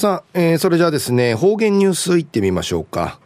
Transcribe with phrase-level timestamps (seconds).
[0.00, 3.20] さあ、えー、それじゃあですね、方言ニュースいってみましょうか。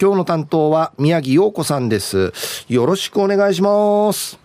[0.00, 2.32] 今日の担当は宮城陽子さんです。
[2.66, 4.40] よろしくお願いします。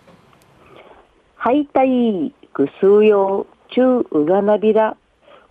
[1.36, 4.94] はい、たい、ぐすうよう、ちゅううがなびら、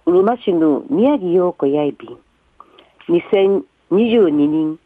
[0.06, 2.20] うるま市の宮城陽子やいびん。
[3.08, 4.80] 2022年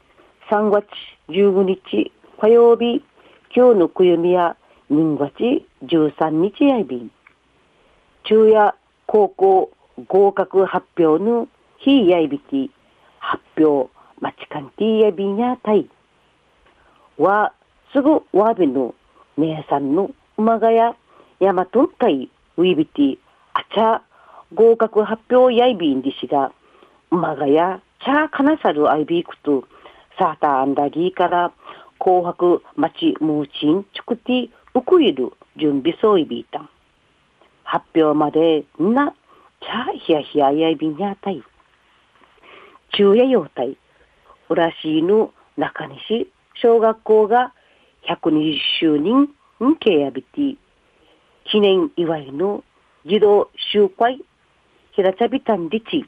[0.50, 0.86] 3月
[1.28, 3.04] 15日火曜日、
[3.54, 4.56] 今日のくゆみや
[4.90, 5.34] 2月
[5.88, 7.12] 13日やいびん。
[8.24, 8.74] 中夜
[9.08, 9.70] 高校
[10.08, 11.48] 合格発表の
[11.78, 12.72] 非やいびき
[13.20, 15.90] 発表待ちかんてやびんやたい。
[17.18, 17.54] は、
[17.92, 18.96] すぐわびの
[19.38, 20.96] 姉さんの馬がや
[21.40, 23.18] 山とんかいウィビティ
[23.54, 24.02] あちゃ
[24.54, 26.52] 合格発表やいびんでしが
[27.12, 29.64] 馬がやちゃかなさるあいびくと
[30.18, 31.52] サーターアンダギーから
[32.00, 36.70] 紅白町ムーチンチクティウクイル準備そういびいた。
[37.64, 39.14] 発表までな、ちゃ
[40.06, 41.42] ひやひややいびんやたい。
[42.96, 43.78] 中夜用隊、
[44.50, 46.30] 浦市の中西。
[46.56, 47.54] 小学校が
[48.08, 49.30] 120周年
[49.64, 50.56] んけやびて、
[51.46, 52.64] 記念祝いの
[53.06, 54.24] 児童集会、
[54.92, 56.06] 平茶びたんりち、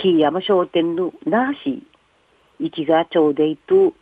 [0.00, 1.82] 木山商店のなし、
[2.60, 3.92] 行きがちょうでいと、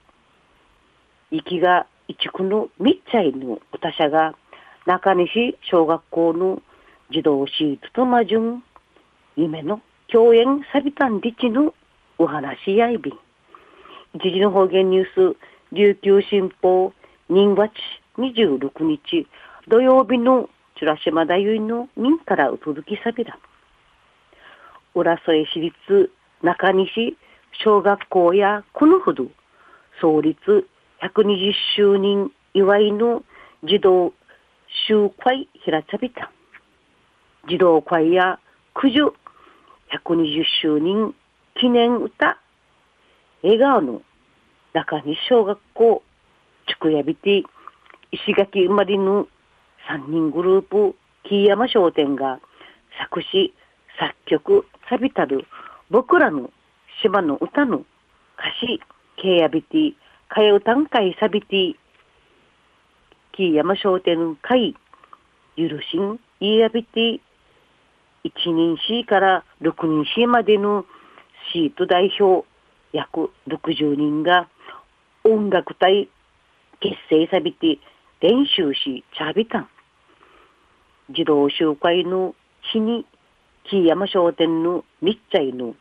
[1.30, 4.34] 行きが一区のみっちゃいのおたしゃが、
[4.86, 6.62] 中西小学校の
[7.12, 8.64] 児童シートとまじゅん、
[9.36, 11.72] 夢の共演さびたんりちの
[12.18, 13.14] お話やいびん。
[14.14, 15.36] 一時の方言ニュース、
[15.72, 16.92] 琉球新報、
[17.28, 17.72] 人月
[18.18, 19.26] 26日、
[19.68, 23.38] 土曜日のチュラシマダユイの民からお届けさびら。
[24.94, 26.10] 浦添市立
[26.42, 27.16] 中西
[27.64, 29.26] 小学校やこのほど
[30.00, 30.66] 創立
[31.02, 33.22] 120周年祝いの
[33.62, 34.12] 児童
[34.88, 36.32] 集会開かびた。
[37.48, 38.40] 児童会や
[38.74, 39.04] 九十
[40.04, 41.14] 120周年
[41.60, 42.38] 記念歌
[43.42, 44.02] 笑顔の
[44.72, 46.02] 中西小学校
[46.68, 47.44] 宿やびて
[48.10, 49.28] 石垣生まれの
[49.88, 50.96] 3人グループ
[51.28, 52.40] 木山商店が
[52.98, 53.54] 作詞
[53.98, 55.46] 作曲さびたる
[55.88, 56.50] 僕らの
[57.02, 57.86] 島の歌の歌
[58.60, 58.80] 詞
[59.22, 59.94] ケやびて
[60.28, 61.76] かや歌ん会さびて
[63.36, 64.74] 木山商店会
[65.54, 67.20] ゆるしんいやびて
[68.26, 70.84] 1人 C から6人 C までの
[71.52, 72.46] シート代表
[72.92, 74.48] 約60人が
[75.24, 76.08] 音楽隊
[76.80, 77.78] 結成さびて
[78.20, 79.68] 練習しちゃびたん。
[81.10, 82.34] 児童集会の
[82.72, 83.06] 日に
[83.70, 85.74] 木山商店のみっちゃいの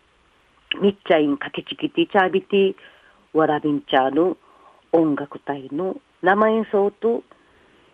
[0.82, 2.76] みっちゃいんかけちきてちゃびて
[3.34, 4.38] わらびんちゃの
[4.92, 7.24] 音楽隊の生演奏と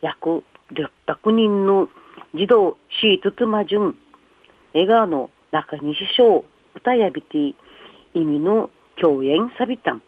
[0.02, 1.90] 約600人の
[2.34, 3.98] 児童シートつまじゅん
[4.74, 6.46] 笑顔の中西章
[6.76, 7.56] 歌やびて
[8.14, 10.02] 意味の共演さびたん。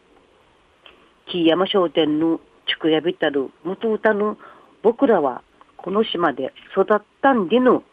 [1.27, 4.37] 木山商店の地区やびたる元歌の
[4.81, 5.41] 僕らは
[5.77, 7.83] この島で育ったんでの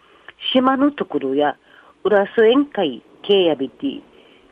[0.53, 1.57] 島のところや
[2.05, 4.03] 浦添宴会系やびて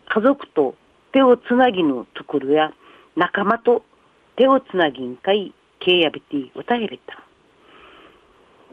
[0.09, 0.75] 家族と
[1.13, 2.73] 手をつなぎのところや
[3.17, 3.83] 仲間と
[4.37, 7.23] 手をつなぎん会系やびて歌やびた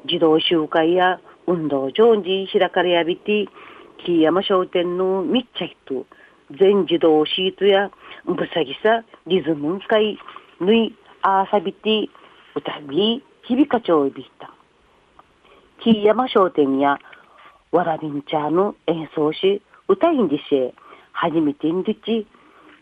[0.07, 3.47] 児童集会や運動場に開かれやびて、
[4.05, 6.05] 木山商店の密着と、
[6.59, 7.91] 全自動シートや、
[8.25, 10.17] ぶさぎさ、リズム会、
[10.59, 12.09] ぬい、あさびて、
[12.55, 14.51] 歌び、響かちょうびた。
[15.83, 16.97] 木山商店や、
[17.71, 20.73] わらびんちゃの演奏し、歌いんでし、
[21.11, 22.27] 初めてんでち、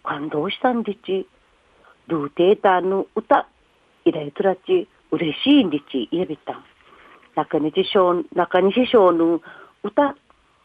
[0.04, 1.28] 感動したんでち、
[2.08, 3.48] ルーテーターの歌、
[4.06, 6.62] いらいとらち、嬉しいんでち、やびた。
[7.36, 9.42] 中西省、中西省の
[9.84, 10.16] 歌、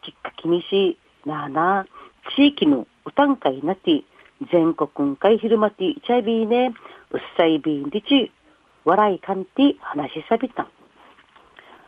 [0.01, 1.85] きっかけにし、なあなあ、
[2.35, 4.03] 地域の歌ん会なて、
[4.51, 6.73] 全国ん会昼間ていちゃいびいね、
[7.11, 8.31] うっさいびんでち、
[8.85, 10.67] 笑いかんて話しさびた。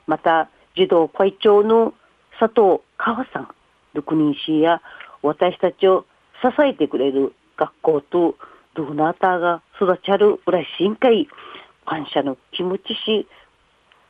[0.08, 1.94] また、児童会長の
[2.40, 3.48] 佐藤川さん、
[3.94, 4.82] 六人氏や
[5.22, 6.06] 私たちを
[6.42, 8.36] 支えてくれる学校と
[8.76, 11.28] ドーナーターが育ちゃるうらしいかい、
[11.86, 13.28] 感謝の気持ちし、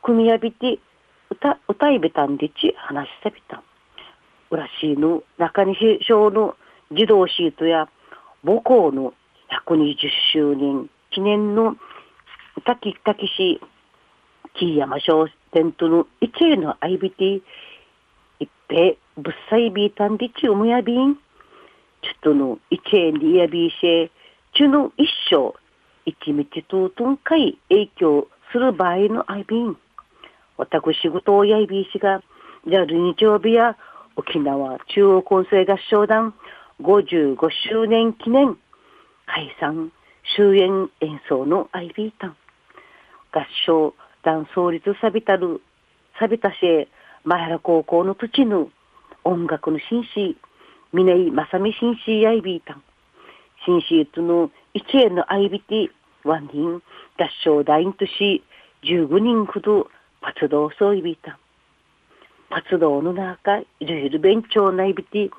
[0.02, 0.78] 組みやびて
[1.30, 3.62] 歌歌いべたんでち話しさびたん。
[4.50, 6.56] うらしいの中西省の
[6.90, 7.88] 児童シートや
[8.44, 9.14] 母校の
[9.66, 9.96] 120
[10.32, 11.76] 周年記念の
[12.56, 13.60] 歌きっかけし、
[14.54, 17.40] 木山商店との一への相びて、
[18.40, 21.14] 一平ぶっさいびいたんでちうむやびん。
[21.14, 24.10] ちょっとの一へにやびいし、
[24.54, 25.54] ちゅの一生、
[26.04, 29.76] 一日ととんかい影響する場合の相びん。
[30.56, 32.22] 私事をやいびいしが、
[32.66, 33.76] じゃあ日曜日や
[34.16, 36.34] 沖縄中央混声合唱団
[36.80, 37.36] 55
[37.70, 38.56] 周年記念
[39.26, 39.90] 解散
[40.36, 42.36] 終演演奏のアイビータン。
[43.32, 45.60] 合唱団創立さびたる
[46.18, 46.88] さびたしえ
[47.24, 48.68] 前原高校の土地の
[49.24, 50.36] 音楽の紳士
[50.92, 52.82] 峰井正美紳士アイビータン。
[53.64, 55.88] 紳士との一円のアイビティ
[56.24, 56.82] ワン人合
[57.44, 58.42] 唱団員とし
[58.84, 59.88] 15人ほど
[60.22, 61.38] 活動そういびた。
[62.50, 65.30] 活動の中いろいろ勉強ないびて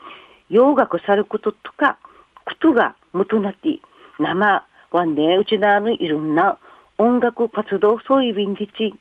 [0.49, 1.99] 洋楽さることとか
[2.45, 3.79] ことが元なって
[4.19, 6.57] 生ワンデうちなのいろんな
[6.97, 8.93] 音楽活動そういびんじち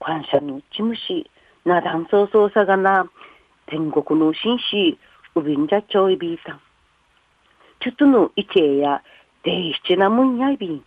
[0.00, 1.30] 感謝のちむし
[1.64, 3.10] なだんそうそうさがな
[3.66, 4.98] 天国の紳士
[5.34, 6.60] うびんじゃちょいびいた。
[7.80, 9.02] ちょっとのいちや
[9.44, 10.84] でいしなもんやいびん。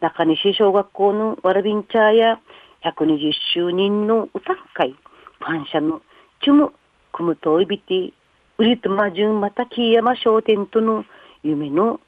[0.00, 2.38] 中西小学校のわらびんちゃや
[2.86, 4.94] 120周年の歌会
[5.40, 6.02] 感謝の
[6.44, 6.72] ちむ
[7.12, 8.12] くむといびて
[8.58, 11.04] うりとまじゅんまた木山商店との
[11.42, 12.00] 夢の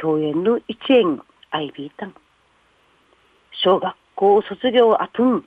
[0.00, 2.14] 共演の一円アイビータン。
[3.64, 5.44] 小学校卒業あとん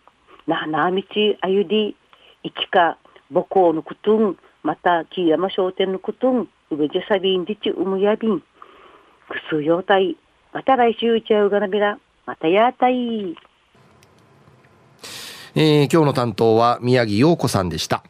[0.48, 1.96] ななみちあゆり
[2.44, 2.98] いきか
[3.32, 8.40] 母校のことんまた木山商店のことんうべじゃさびんでちうむやびん。
[8.40, 8.46] く
[9.52, 10.18] すようたい
[10.52, 13.38] また来週ちゃうがなびらまたやたい。
[15.56, 18.04] え、今日の担当は宮城洋子さんでした。